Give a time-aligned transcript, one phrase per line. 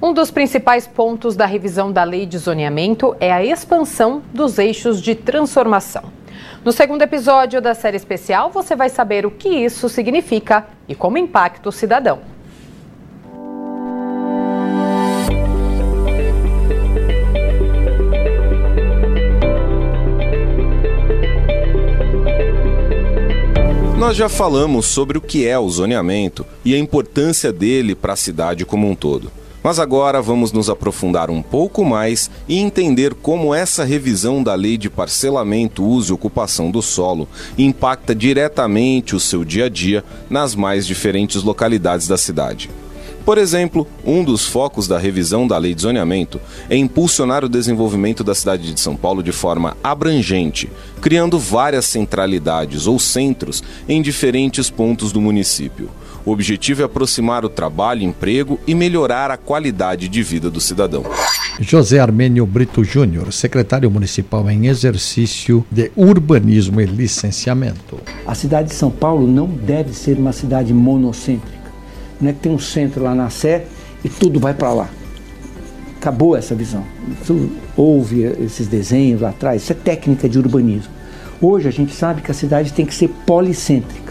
[0.00, 5.02] Um dos principais pontos da revisão da lei de zoneamento é a expansão dos eixos
[5.02, 6.04] de transformação.
[6.64, 11.18] No segundo episódio da série especial, você vai saber o que isso significa e como
[11.18, 12.20] impacta o cidadão.
[23.98, 28.16] Nós já falamos sobre o que é o zoneamento e a importância dele para a
[28.16, 29.28] cidade como um todo.
[29.62, 34.78] Mas agora vamos nos aprofundar um pouco mais e entender como essa revisão da lei
[34.78, 40.54] de parcelamento, uso e ocupação do solo impacta diretamente o seu dia a dia nas
[40.54, 42.70] mais diferentes localidades da cidade.
[43.28, 46.40] Por exemplo, um dos focos da revisão da lei de zoneamento
[46.70, 50.70] é impulsionar o desenvolvimento da cidade de São Paulo de forma abrangente,
[51.02, 55.90] criando várias centralidades ou centros em diferentes pontos do município.
[56.28, 61.02] O objetivo é aproximar o trabalho, emprego e melhorar a qualidade de vida do cidadão.
[61.58, 67.98] José Armênio Brito Júnior, secretário municipal em exercício de urbanismo e licenciamento.
[68.26, 71.58] A cidade de São Paulo não deve ser uma cidade monocêntrica
[72.20, 73.64] não é que tem um centro lá na Sé
[74.04, 74.88] e tudo vai para lá.
[75.96, 76.84] Acabou essa visão.
[77.26, 80.92] Tu houve esses desenhos lá atrás, isso é técnica de urbanismo.
[81.40, 84.07] Hoje a gente sabe que a cidade tem que ser policêntrica.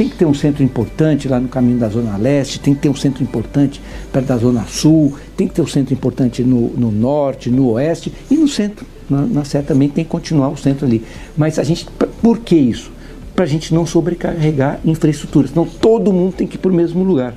[0.00, 2.88] Tem que ter um centro importante lá no caminho da Zona Leste, tem que ter
[2.88, 6.90] um centro importante perto da Zona Sul, tem que ter um centro importante no, no
[6.90, 8.86] Norte, no Oeste e no centro.
[9.10, 11.04] Na, na Sé também tem que continuar o centro ali.
[11.36, 11.86] Mas a gente,
[12.22, 12.90] por que isso?
[13.36, 17.04] Para a gente não sobrecarregar infraestrutura, senão todo mundo tem que ir para o mesmo
[17.04, 17.34] lugar.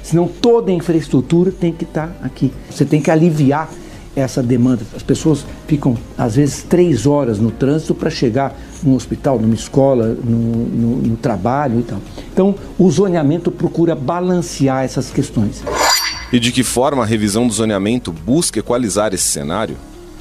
[0.00, 2.52] Senão toda a infraestrutura tem que estar aqui.
[2.70, 3.68] Você tem que aliviar
[4.16, 4.82] essa demanda.
[4.96, 10.08] As pessoas ficam, às vezes, três horas no trânsito para chegar num hospital, numa escola,
[10.08, 11.98] no, no, no, trabalho e tal.
[12.32, 15.62] Então, o zoneamento procura balancear essas questões.
[16.32, 19.76] E de que forma a revisão do zoneamento busca equalizar esse cenário?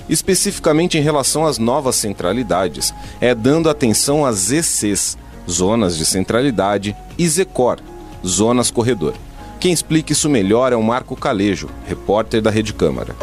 [0.08, 5.18] Especificamente em relação às novas centralidades, é dando atenção às ECs,
[5.50, 7.80] Zonas de Centralidade, e ZECOR,
[8.25, 9.14] Zonas Corredor.
[9.59, 13.16] Quem explica isso melhor é o Marco Calejo, repórter da Rede Câmara.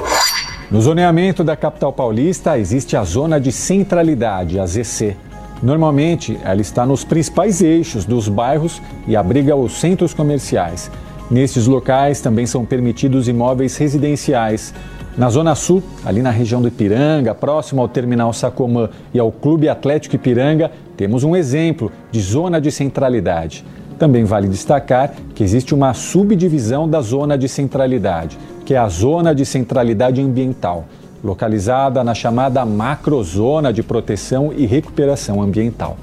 [0.72, 5.14] No zoneamento da capital paulista existe a zona de centralidade, a ZC.
[5.62, 10.90] Normalmente, ela está nos principais eixos dos bairros e abriga os centros comerciais.
[11.30, 14.72] Nestes locais também são permitidos imóveis residenciais.
[15.14, 19.68] Na Zona Sul, ali na região do Ipiranga, próximo ao Terminal Sacomã e ao Clube
[19.68, 23.62] Atlético Ipiranga, temos um exemplo de zona de centralidade.
[23.98, 29.34] Também vale destacar que existe uma subdivisão da zona de centralidade, que é a zona
[29.34, 30.84] de centralidade ambiental,
[31.22, 35.97] localizada na chamada macrozona de proteção e recuperação ambiental.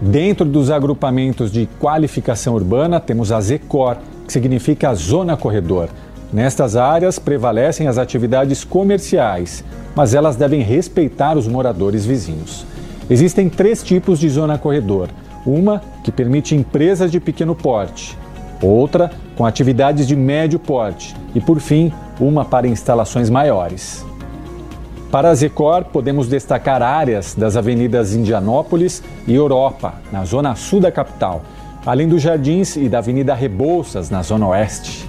[0.00, 3.96] Dentro dos agrupamentos de qualificação urbana, temos a ZECOR,
[4.26, 5.88] que significa Zona Corredor.
[6.32, 9.64] Nestas áreas prevalecem as atividades comerciais,
[9.94, 12.66] mas elas devem respeitar os moradores vizinhos.
[13.08, 15.08] Existem três tipos de zona corredor:
[15.46, 18.18] uma que permite empresas de pequeno porte,
[18.60, 24.04] outra com atividades de médio porte e, por fim, uma para instalações maiores.
[25.10, 30.90] Para a Zecor, podemos destacar áreas das avenidas Indianópolis e Europa, na zona sul da
[30.90, 31.42] capital,
[31.84, 35.08] além dos jardins e da Avenida Rebouças, na zona oeste.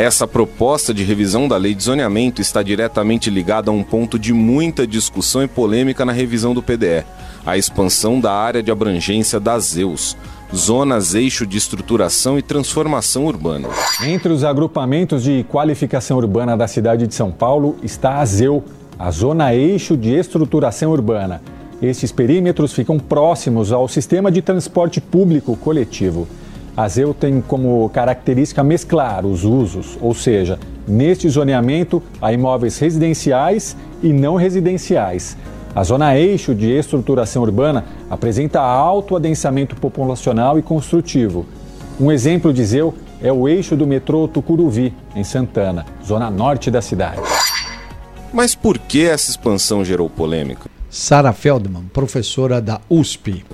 [0.00, 4.32] Essa proposta de revisão da lei de zoneamento está diretamente ligada a um ponto de
[4.32, 7.04] muita discussão e polêmica na revisão do PDE,
[7.44, 10.16] a expansão da área de abrangência das ZEUS,
[10.56, 13.68] Zonas Eixo de Estruturação e Transformação Urbana.
[14.02, 18.64] Entre os agrupamentos de qualificação urbana da cidade de São Paulo está a ZEU,
[18.98, 21.42] a Zona Eixo de Estruturação Urbana.
[21.82, 26.26] Estes perímetros ficam próximos ao sistema de transporte público coletivo.
[26.76, 33.76] A ZEU tem como característica mesclar os usos, ou seja, neste zoneamento há imóveis residenciais
[34.02, 35.36] e não residenciais.
[35.74, 41.46] A zona eixo de estruturação urbana apresenta alto adensamento populacional e construtivo.
[42.00, 46.80] Um exemplo de ZEU é o eixo do metrô Tucuruvi, em Santana, zona norte da
[46.80, 47.20] cidade.
[48.32, 50.70] Mas por que essa expansão gerou polêmica?
[50.88, 53.44] Sara Feldman, professora da USP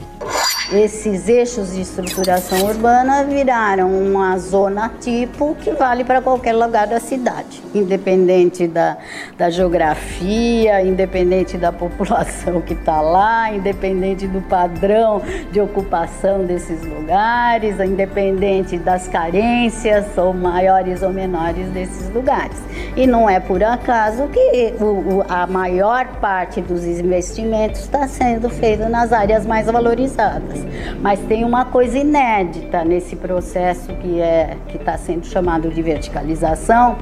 [0.72, 6.98] esses eixos de estruturação urbana viraram uma zona tipo que vale para qualquer lugar da
[6.98, 8.96] cidade, independente da,
[9.38, 15.22] da geografia, independente da população que está lá, independente do padrão
[15.52, 22.56] de ocupação desses lugares, independente das carências ou maiores ou menores desses lugares.
[22.96, 28.88] E não é por acaso que o, a maior parte dos investimentos está sendo feito
[28.88, 30.55] nas áreas mais valorizadas.
[31.00, 36.96] Mas tem uma coisa inédita nesse processo que é que está sendo chamado de verticalização,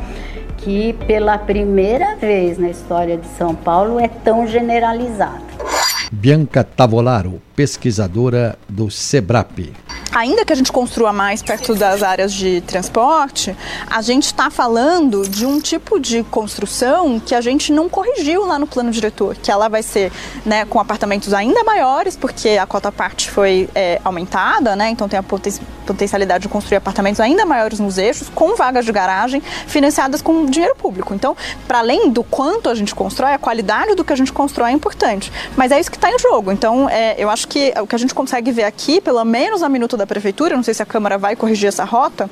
[0.59, 5.45] que pela primeira vez na história de São Paulo é tão generalizado.
[6.13, 9.73] Bianca Tavolaro, pesquisadora do SEBRAP
[10.15, 13.55] ainda que a gente construa mais perto das áreas de transporte,
[13.91, 18.59] a gente está falando de um tipo de construção que a gente não corrigiu lá
[18.59, 20.13] no plano diretor, que ela vai ser
[20.47, 25.19] né, com apartamentos ainda maiores, porque a cota parte foi é, aumentada, né, então tem
[25.19, 30.47] a potencialidade de construir apartamentos ainda maiores nos eixos, com vagas de garagem financiadas com
[30.47, 31.13] dinheiro público.
[31.13, 31.37] Então,
[31.67, 34.73] para além do quanto a gente constrói, a qualidade do que a gente constrói é
[34.73, 35.33] importante.
[35.57, 36.53] Mas é isso que está em jogo.
[36.53, 39.69] Então, é, eu acho que o que a gente consegue ver aqui, pelo menos a
[39.69, 42.31] minuto da da prefeitura, não sei se a Câmara vai corrigir essa rota,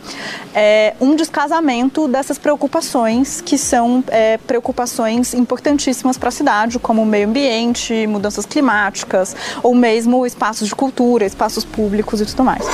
[0.55, 7.07] é um descasamento dessas preocupações que são é, preocupações importantíssimas para a cidade, como o
[7.07, 12.65] meio ambiente, mudanças climáticas, ou mesmo espaços de cultura, espaços públicos e tudo mais.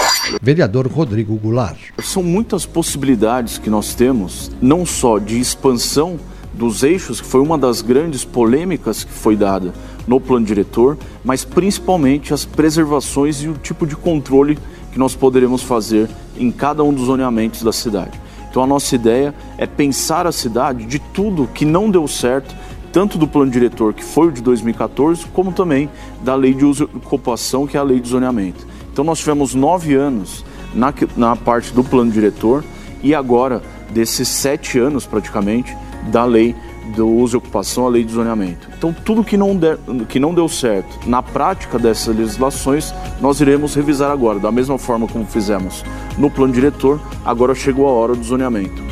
[0.43, 1.79] Vereador Rodrigo Goulart.
[2.03, 6.19] São muitas possibilidades que nós temos, não só de expansão
[6.53, 9.73] dos eixos, que foi uma das grandes polêmicas que foi dada
[10.09, 14.59] no plano diretor, mas principalmente as preservações e o tipo de controle
[14.93, 18.20] que nós poderemos fazer em cada um dos zoneamentos da cidade.
[18.50, 22.55] Então a nossa ideia é pensar a cidade de tudo que não deu certo,
[22.93, 25.90] tanto do plano diretor, que foi o de 2014, como também
[26.23, 28.67] da lei de uso e ocupação, que é a lei de zoneamento.
[28.93, 30.44] Então nós tivemos nove anos
[30.75, 32.64] na, na parte do plano diretor
[33.02, 35.76] e agora, desses sete anos praticamente,
[36.11, 36.55] da lei
[36.88, 38.69] do uso e ocupação, a lei de zoneamento.
[38.76, 43.75] Então, tudo que não, der, que não deu certo na prática dessas legislações, nós iremos
[43.75, 44.38] revisar agora.
[44.38, 45.85] Da mesma forma como fizemos
[46.17, 48.88] no plano diretor, agora chegou a hora do zoneamento.